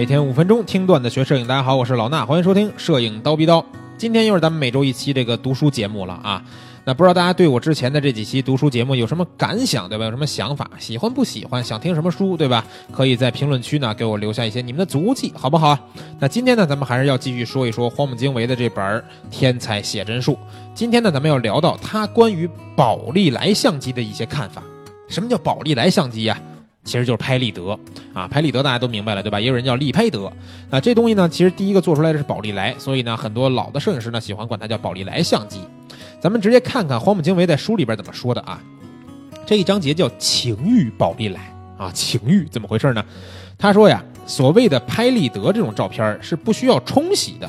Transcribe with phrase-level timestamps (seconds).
[0.00, 3.60] 每天五分钟听段子学摄影，大家好，我是老衲，欢迎收听《摄影刀逼刀》。
[3.98, 6.42] 今天又是咱们每周一期这个读书节目了啊。
[6.86, 10.06] 那不知道大家对我之前的这几期读书节目有什么感想，对吧？
[10.06, 10.70] 有什么想法？
[10.78, 11.62] 喜欢不喜欢？
[11.62, 12.64] 想听什么书，对吧？
[12.90, 15.78] 可以在评论区呢给我留下一些你们的足迹，好不好？
[16.18, 18.82] 那今天呢，咱们还是要继续说一说荒木经惟的这本
[19.30, 20.32] 《天才写真术》。
[20.74, 24.62] 今天呢，咱们要聊到他关于宝丽来相机的一些看法。
[25.08, 26.40] 什么叫宝丽来相机呀？
[26.82, 27.78] 其实就是拍立得
[28.12, 29.40] 啊，拍立得大家都明白了，对吧？
[29.40, 30.32] 也有人叫立拍得。
[30.68, 35.60] 那这东西呢，其实第一个做出来的是宝丽来，所以呢，很多老的摄影师呢喜欢管它叫宝丽来相机。
[36.20, 38.60] 咱们直接看看荒木经惟在书里边怎么说的啊。
[39.46, 41.40] 这一章节叫情欲宝丽来
[41.78, 43.04] 啊，情欲怎么回事呢？
[43.56, 47.48] 他说呀，所谓的拍立得这种照片是不需要冲洗的。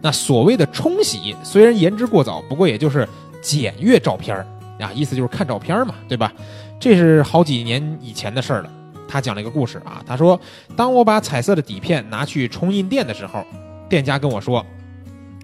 [0.00, 3.06] 那所谓的冲洗，虽然言之过早，不过也就是
[3.42, 4.36] 检阅照片
[4.78, 6.32] 啊，意思就是看照片嘛，对吧？
[6.78, 8.70] 这是好几年以前的事儿了。
[9.10, 10.40] 他讲了一个故事啊，他说，
[10.76, 13.44] 当我把彩色的底片拿去冲印店的时候，
[13.88, 14.64] 店家跟我说，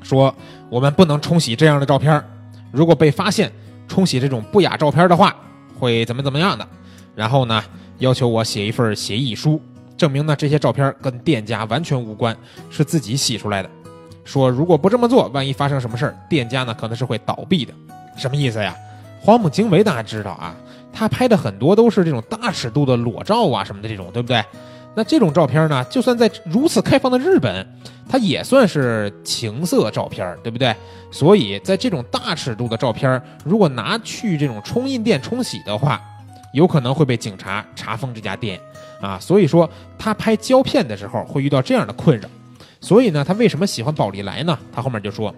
[0.03, 0.33] 说
[0.71, 2.23] 我们不能冲洗这样的照片，
[2.71, 3.51] 如果被发现
[3.89, 5.35] 冲洗这种不雅照片的话，
[5.79, 6.67] 会怎么怎么样的。
[7.17, 7.61] 然后呢，
[7.99, 9.61] 要求我写一份协议书，
[9.97, 12.37] 证明呢这些照片跟店家完全无关，
[12.71, 13.71] 是自己洗出来的。
[14.25, 17.75] 说如果不这么做，万一发生什么事儿，店家呢可能是会倒闭的。
[18.17, 18.75] 什么意思呀？
[19.21, 20.55] 荒木经惟大家知道啊。
[20.99, 24.43] 他拍的很多都是这种大尺度的裸照啊什么的这种，对不对？
[24.95, 27.67] 那这种照片呢，就算在如此开放的日本，
[28.09, 30.75] 它也算是情色照片，对不对？
[31.11, 36.01] 所以在这种大尺度的照片，如果拿去这种冲印店冲洗的话，
[36.55, 38.59] 有可能会被警察查封这家店
[39.03, 39.19] 啊。
[39.21, 42.27] 所以说他拍胶片的时候会遇到这样的困扰。
[42.81, 44.59] 所以呢，他为什么喜欢宝丽来呢？
[44.73, 45.35] 他后面就说，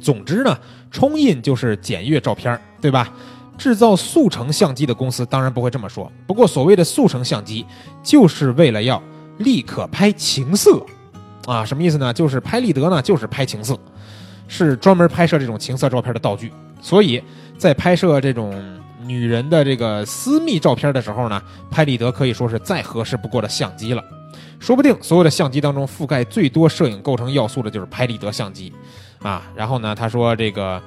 [0.00, 0.58] 总之呢，
[0.90, 3.08] 冲印就是检阅照片，对吧？
[3.62, 6.10] 制造速成相机的公司当然不会这么说。
[6.26, 7.64] 不过，所谓的速成相机，
[8.02, 9.00] 就是为了要
[9.38, 10.84] 立刻拍情色，
[11.46, 12.12] 啊，什么意思呢？
[12.12, 13.78] 就是拍立得呢，就是拍情色，
[14.48, 16.52] 是专门拍摄这种情色照片的道具。
[16.80, 17.22] 所以
[17.56, 18.52] 在拍摄这种
[19.06, 21.40] 女人的这个私密照片的时候呢，
[21.70, 24.02] 拍立得可以说是再合适不过的相机了。
[24.58, 28.72] 说不定所有的相机当中，覆盖最多摄影构成要素的就是拍立得相机，
[29.20, 29.48] 啊。
[29.54, 30.82] 然后呢，他说这个。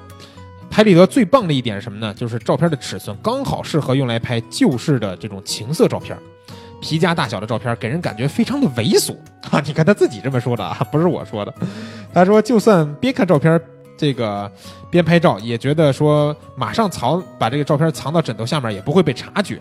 [0.76, 2.12] 拍立得最棒的一点是什么呢？
[2.12, 6.14] 就是照片的尺寸刚好适合用来拍旧式的这种情色照片，
[6.82, 9.16] 皮夹大小的照片给人感觉非常的猥琐
[9.50, 9.58] 啊！
[9.64, 11.54] 你看他自己这么说的啊，不是我说的。
[12.12, 13.58] 他说就算边看照片
[13.96, 14.52] 这个
[14.90, 19.58] 边拍照，也觉得说马上藏把这个照片藏到枕头下面也不会被察觉，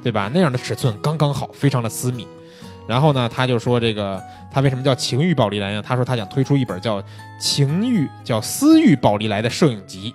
[0.00, 0.30] 对吧？
[0.32, 2.24] 那样的尺寸刚刚好，非常的私密。
[2.86, 4.22] 然后呢，他就说这个
[4.52, 5.82] 他为什么叫情欲宝丽来呢？
[5.84, 7.02] 他说他想推出一本叫
[7.40, 10.14] 情欲叫私欲宝丽来的摄影集。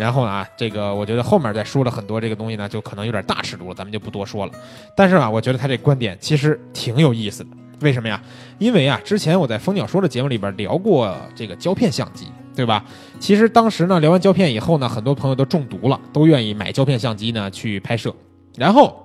[0.00, 4.52] 然后啊，这个我觉得后面再说了很多这个东西呢，就可能有点大尺度了，咱们就不多说了。
[4.96, 7.50] 但是啊，我觉得他这观点其实挺有意思的。
[7.82, 8.18] 为什么呀？
[8.58, 12.82] 因为啊，之前我在蜂鸟说的节目里边聊过这个胶片相机，对吧？
[13.18, 18.14] 其实当时呢，聊完胶片以后呢，很多朋友都中毒了，都愿意买胶片相机呢去拍摄。
[18.56, 18.98] 然后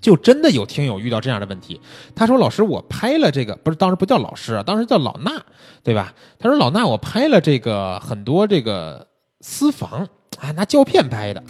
[0.00, 1.80] 就真的有听友遇到这样的问题，
[2.14, 5.40] 他说：“老师，我拍了这个，不是当时不叫老师啊，当时叫老衲，
[5.82, 9.08] 对吧？”他说：“老衲，我拍了这个很多这个
[9.40, 10.08] 私房。”
[10.38, 11.42] 啊，拿胶片拍的，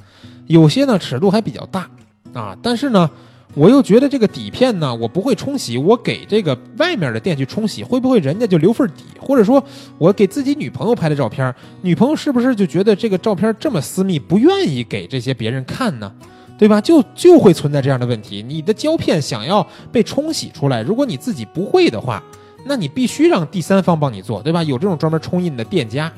[0.46, 1.88] 有些呢尺度还比较大
[2.32, 3.10] 啊，但是呢，
[3.54, 9.04] 我又觉得这个底片呢，我不会冲洗，我给这个外面的店去冲洗，会不会人家就留份底？
[9.20, 9.62] 或者说，
[9.98, 16.12] 我给自己女朋友拍的照片，女朋友是不是就觉得这个照片这么私密，不愿意给这些别人看呢？
[16.58, 16.80] 对吧？
[16.80, 18.42] 就就会存在这样的问题。
[18.42, 22.22] 你的胶片想要被冲洗出来，如果你自己不会的话，
[22.66, 24.62] 那你必须让第三方帮你做，对吧？
[24.62, 26.12] 有这种专门冲印的店家。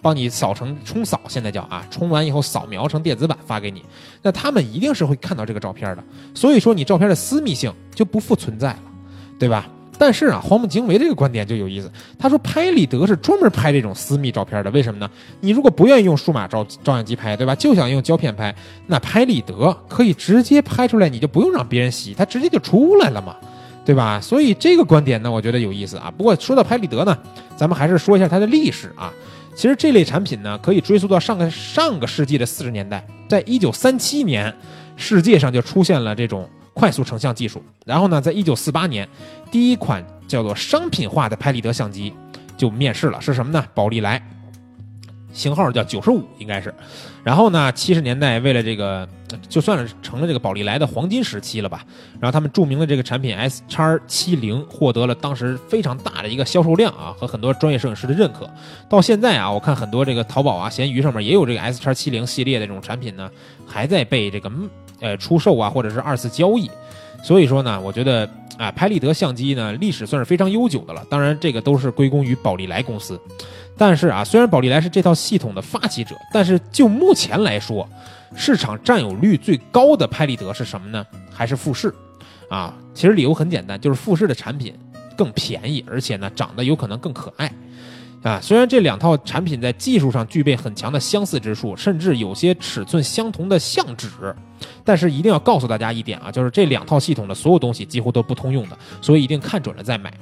[0.00, 3.82] 帮你扫成冲扫，现在叫啊，冲完以后扫描成电子版发给你，
[4.22, 6.04] 那他们一定是会看到这个照片的，
[6.34, 8.82] 所以说你照片的私密性就不复存在了，
[9.38, 9.68] 对吧？
[10.00, 15.10] 但是啊，荒木经惟这个观点就有意思，他说拍立得是专门拍这种私密照片的，为什么呢？
[15.40, 17.52] 你如果不愿意用数码照照相机拍，对吧？
[17.56, 18.54] 就想用胶片拍，
[18.86, 23.34] 那拍立得可以直接拍出来，你就不用让别人洗，它直接就出来了嘛，
[23.84, 24.20] 对吧？
[24.20, 26.14] 所以这个观点呢，我觉得有意思啊。
[26.16, 27.18] 不过说到拍立得呢，
[27.56, 29.12] 咱们还是说一下它的历史啊。
[29.58, 34.54] 其实这类产品呢，可以追溯到上个上个世纪的四十年代，在一九三七年，
[34.94, 37.60] 世界上就出现了这种快速成像技术。
[37.84, 39.08] 然后呢，在一九四八年，
[39.50, 42.14] 第一款叫做商品化的拍立得相机
[42.56, 43.66] 就面世了，是什么呢？
[43.74, 44.22] 宝丽来。
[45.38, 46.74] 型号叫九十五，应该是。
[47.22, 49.08] 然后呢，七十年代为了这个，
[49.48, 51.84] 就算是成了这个宝丽来的黄金时期了吧。
[52.18, 58.50] 然后他们著名的这个产品 S 叉七零获得了当时非常大的一个销售量啊，和很多专业摄影师的认可。
[58.88, 63.30] 到现在啊，我看很多这个淘宝啊、闲鱼上面也有这个 S 叉七零系列的这种产品呢，
[63.64, 64.50] 还在被这个
[65.00, 66.68] 呃出售啊，或者是二次交易。
[67.22, 73.18] 所以说呢，我觉得啊，拍立得相机呢历史算是非常悠久的了，当然这个都是归功于宝利来公司。
[73.76, 77.88] 但是啊，虽然宝利来是这套系统的发起者，但是就目前来说，
[78.34, 81.06] 市场占有率最高的拍立得是什么呢？
[81.32, 81.94] 还是富士。
[82.50, 84.74] 啊，其实理由很简单，就是富士的产品
[85.16, 87.52] 更便宜，而且呢长得有可能更可爱。
[88.22, 94.08] 啊，虽然这两套产品在技术上具备很强的相似之处，甚至有些尺寸相同的相纸，
[94.84, 100.12] 但是一定要告诉大家一点啊，就是这两套系统的所有东西几乎都不通用的，所以一定看准了再买。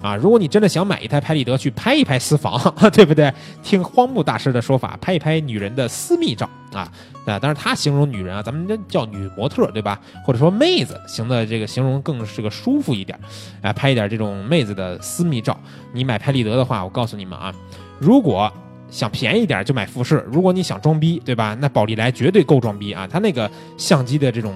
[0.00, 2.58] 啊，如果你真的想买一台拍立得去拍一拍私房，
[2.92, 3.32] 对不对？
[3.62, 6.90] 听荒木大师的说法，拍一拍女人的私密照啊
[7.26, 7.38] 啊！
[7.38, 10.00] 当然他形容女人啊，咱们叫女模特，对吧？
[10.24, 13.18] 或者说妹子，行的这个形容更是个舒服一点，
[13.60, 15.58] 啊，拍一点这种妹子的私密照。
[15.92, 17.52] 你买拍立得的话，我告诉你们啊，
[17.98, 18.52] 如果
[18.90, 21.56] 想便宜点就买富士，如果你想装逼，对吧？
[21.60, 23.06] 那宝丽来绝对够装逼啊！
[23.10, 24.54] 它那个相机的这种。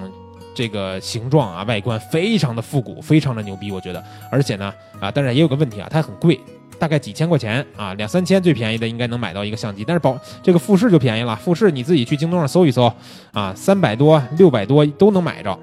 [0.53, 4.03] 这个形状啊，外观非常的复古，非常的牛逼，我觉得。
[4.31, 6.39] 而且呢，啊，当然也有个问题啊，它很贵，
[6.77, 9.83] 大概几千块钱啊，两三千最便宜的应该能买到一个相机。
[9.85, 12.91] 但是宝这个富士就便宜了，富士你自己去京东上搜一搜
[13.31, 15.57] 啊，三百多、六百多都能买着。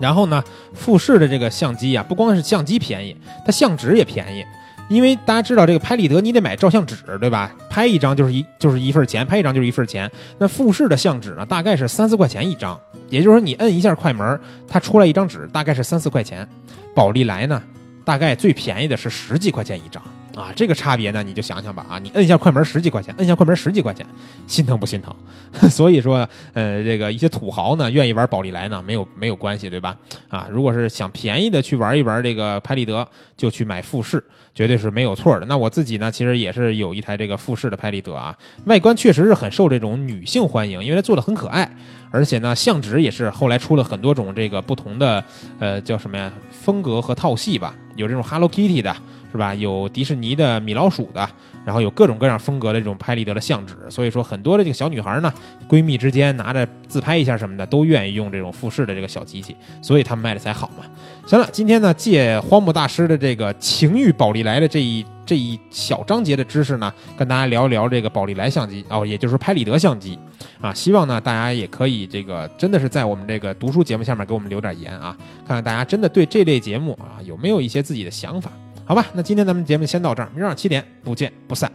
[0.00, 0.42] 然后呢，
[0.72, 4.44] 富士的这个相机啊，不光是相机便宜，它相纸也便宜。
[4.90, 7.54] 因为大家知道这个拍立得，你得买照相纸，对吧？
[7.70, 10.10] 拍一张就是一就是一份钱，拍一张就是一份钱。
[10.36, 12.78] 那富士的相纸呢，大概是三四块钱一张，
[13.08, 16.46] 也就是说你摁一下快门，它出来一张纸，大概是三四块钱。
[16.92, 17.62] 宝丽来呢，
[18.04, 20.02] 大概最便宜的是十几块钱一张。
[20.40, 21.84] 啊，这个差别呢，你就想想吧。
[21.88, 24.06] 啊，你摁一下快门十几块钱，摁一下快门十几块钱，
[24.46, 25.14] 心疼不心疼？
[25.68, 29.94] 所以说，呃，这个一些土豪呢，愿意玩宝丽来呢，没有没有关系，对吧？
[30.28, 33.06] 啊，如果是想便宜的去玩一玩这个拍立得，
[33.36, 34.22] 就去买富士，
[34.54, 35.44] 绝对是没有错的。
[35.44, 38.34] 那我自己呢，其实也是有一台这个富士的拍立得啊，
[38.64, 41.70] 外观确实是很受这种女性欢迎，因为它做的很可爱，
[42.10, 45.22] 而且呢，相纸也是后来出了很多种这个不同的，
[45.58, 46.32] 呃，叫什么呀？
[46.50, 48.96] 风格和套系吧，有这种 Hello Kitty 的。
[49.32, 49.54] 是吧？
[49.54, 51.28] 有迪士尼的米老鼠的，
[51.64, 55.32] 然后有各种各样风格的这种拍立得的相纸，所以说很多的这个小女孩呢，
[55.68, 60.84] 闺蜜之间拿着自拍一下什么的，都愿意用这种富士的这个小机器，所以他们卖的才好嘛。
[61.26, 70.18] 行了，今天呢，借荒木大师的这个情欲宝丽来的这一这一小章节的知识呢，跟大家聊一聊这个宝丽来相机哦，也就是拍立得相机
[70.60, 70.74] 啊。
[70.74, 75.16] 希望呢，大家也可以这个真的是在我们这个读书节目下面给我们留点言啊，
[75.46, 78.50] 看看大家真的对这类节目啊有没有一些自己的想法。
[78.90, 81.70] 好吧，那今天咱们节目先到这儿，明儿七点不见不散。